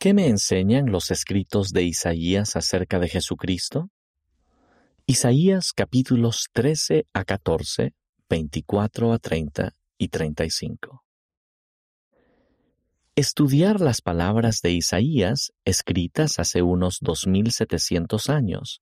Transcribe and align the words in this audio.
¿Qué 0.00 0.14
me 0.14 0.28
enseñan 0.28 0.92
los 0.92 1.10
escritos 1.10 1.70
de 1.72 1.82
Isaías 1.82 2.54
acerca 2.54 3.00
de 3.00 3.08
Jesucristo? 3.08 3.90
Isaías 5.06 5.72
capítulos 5.72 6.50
13 6.52 7.08
a 7.12 7.24
14, 7.24 7.94
24 8.28 9.12
a 9.12 9.18
30 9.18 9.72
y 9.98 10.06
35. 10.06 11.02
Estudiar 13.16 13.80
las 13.80 14.00
palabras 14.00 14.60
de 14.62 14.70
Isaías 14.70 15.50
escritas 15.64 16.38
hace 16.38 16.62
unos 16.62 16.98
2700 17.00 18.28
años 18.28 18.80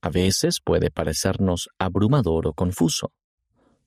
a 0.00 0.10
veces 0.10 0.60
puede 0.64 0.92
parecernos 0.92 1.70
abrumador 1.76 2.46
o 2.46 2.54
confuso. 2.54 3.12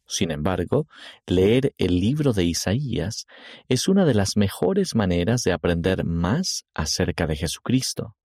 Sin 0.08 0.32
embargo, 0.32 0.88
leer 1.26 1.74
el 1.78 2.00
libro 2.00 2.34
de 2.34 2.44
Isaías 2.44 3.26
es 3.68 3.88
una 3.88 4.06
de 4.06 4.14
las 4.14 4.38
mejores 4.38 4.96
maneras 4.96 5.42
de 5.42 5.52
aprender 5.52 6.06
más 6.06 6.66
acerca 6.74 7.26
de 7.26 7.36
Jesucristo. 7.36 8.16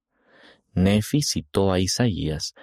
Nefi 0.74 1.22
citó 1.22 1.72
a 1.72 1.80
Isaías 1.80 2.54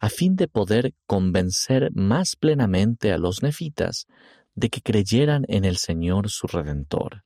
a 0.00 0.08
fin 0.08 0.34
de 0.36 0.48
poder 0.48 0.94
convencer 1.06 1.90
más 1.94 2.34
plenamente 2.34 3.12
a 3.12 3.18
los 3.18 3.42
nefitas 3.42 4.06
de 4.54 4.68
que 4.68 4.80
creyeran 4.80 5.44
en 5.48 5.64
el 5.64 5.76
Señor 5.76 6.28
su 6.28 6.46
Redentor. 6.46 7.24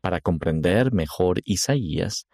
Para 0.00 0.20
comprender 0.20 0.92
mejor 0.92 1.40
Isaías, 1.44 2.26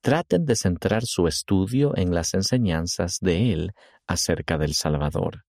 traten 0.00 0.44
de 0.44 0.56
centrar 0.56 1.04
su 1.04 1.26
estudio 1.26 1.96
en 1.96 2.14
las 2.14 2.34
enseñanzas 2.34 3.18
de 3.20 3.52
él 3.52 3.72
acerca 4.06 4.58
del 4.58 4.74
Salvador. 4.74 5.44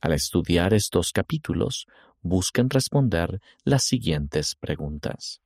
Al 0.00 0.12
estudiar 0.12 0.74
estos 0.74 1.12
capítulos, 1.12 1.86
busquen 2.20 2.70
responder 2.70 3.40
las 3.64 3.84
siguientes 3.84 4.54
preguntas. 4.54 5.40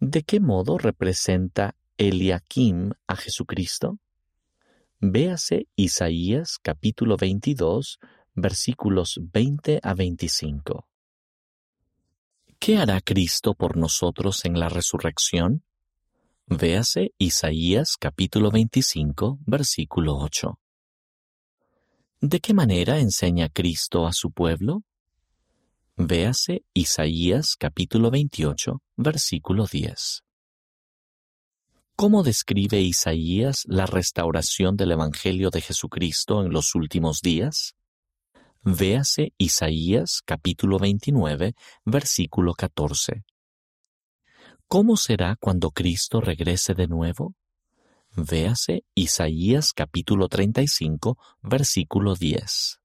¿De 0.00 0.22
qué 0.22 0.38
modo 0.38 0.78
representa 0.78 1.74
Eliakim 1.96 2.92
a 3.06 3.16
Jesucristo? 3.16 3.98
Véase 5.00 5.66
Isaías 5.74 6.58
capítulo 6.62 7.16
22, 7.16 7.98
versículos 8.34 9.18
20 9.20 9.80
a 9.82 9.94
25. 9.94 10.88
¿Qué 12.60 12.78
hará 12.78 13.00
Cristo 13.00 13.54
por 13.54 13.76
nosotros 13.76 14.44
en 14.44 14.58
la 14.58 14.68
resurrección? 14.68 15.64
Véase 16.46 17.12
Isaías 17.18 17.96
capítulo 17.98 18.50
25, 18.50 19.38
versículo 19.46 20.16
8. 20.18 20.58
¿De 22.20 22.40
qué 22.40 22.52
manera 22.52 22.98
enseña 22.98 23.48
Cristo 23.48 24.04
a 24.04 24.12
su 24.12 24.32
pueblo? 24.32 24.82
Véase 25.94 26.64
Isaías 26.74 27.54
capítulo 27.56 28.10
28, 28.10 28.82
versículo 28.96 29.66
10. 29.66 30.24
¿Cómo 31.94 32.24
describe 32.24 32.80
Isaías 32.80 33.62
la 33.66 33.86
restauración 33.86 34.76
del 34.76 34.90
Evangelio 34.90 35.50
de 35.50 35.60
Jesucristo 35.60 36.42
en 36.42 36.50
los 36.50 36.74
últimos 36.74 37.20
días? 37.20 37.76
Véase 38.62 39.32
Isaías 39.38 40.20
capítulo 40.26 40.80
29, 40.80 41.54
versículo 41.84 42.54
14. 42.54 43.22
¿Cómo 44.66 44.96
será 44.96 45.36
cuando 45.38 45.70
Cristo 45.70 46.20
regrese 46.20 46.74
de 46.74 46.88
nuevo? 46.88 47.36
Véase 48.20 48.82
Isaías 48.96 49.72
capítulo 49.72 50.26
35, 50.26 51.16
versículo 51.40 52.16
10. 52.16 52.80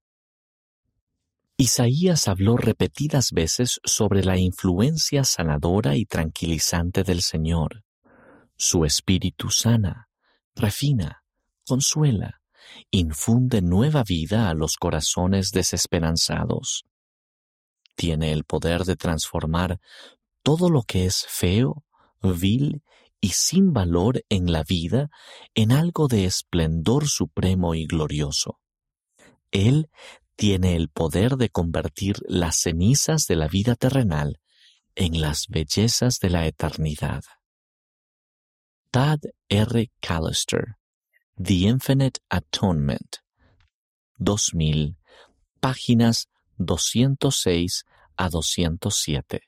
Isaías 1.58 2.28
habló 2.28 2.56
repetidas 2.56 3.32
veces 3.32 3.80
sobre 3.84 4.24
la 4.24 4.38
influencia 4.38 5.24
sanadora 5.24 5.96
y 5.96 6.06
tranquilizante 6.06 7.02
del 7.02 7.24
Señor. 7.24 7.84
Su 8.58 8.86
espíritu 8.86 9.50
sana, 9.50 10.08
refina, 10.54 11.24
consuela, 11.66 12.40
infunde 12.92 13.64
nueva 13.64 14.04
vida 14.04 14.50
a 14.50 14.54
los 14.54 14.76
corazones 14.76 15.50
desesperanzados. 15.50 16.86
Tiene 17.96 18.34
el 18.34 18.44
poder 18.44 18.84
de 18.84 18.98
transformar 18.98 19.80
todo 20.44 20.70
lo 20.70 20.84
que 20.84 21.08
es 21.08 21.26
feo, 21.28 21.84
vil 22.22 22.84
y 23.24 23.30
sin 23.30 23.72
valor 23.72 24.26
en 24.28 24.52
la 24.52 24.64
vida 24.64 25.10
en 25.56 25.72
algo 25.72 26.10
de 26.10 26.26
esplendor 26.26 27.08
supremo 27.08 27.74
y 27.74 27.86
glorioso. 27.86 28.60
Él 29.50 29.90
tiene 30.36 30.76
el 30.76 30.90
poder 30.90 31.38
de 31.38 31.48
convertir 31.48 32.18
las 32.28 32.58
cenizas 32.58 33.26
de 33.28 33.38
la 33.38 33.48
vida 33.48 33.76
terrenal 33.76 34.42
en 34.96 35.22
las 35.22 35.48
bellezas 35.48 36.20
de 36.20 36.32
la 36.32 36.48
eternidad. 36.48 37.24
Tad 38.92 39.22
R. 39.48 39.90
Callister 40.02 40.76
The 41.42 41.54
Infinite 41.54 42.20
Atonement. 42.28 43.20
2000, 44.18 44.98
páginas 45.62 46.28
206 46.58 47.86
a 48.18 48.28
207. 48.28 49.44